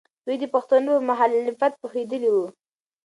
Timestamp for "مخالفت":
1.09-1.73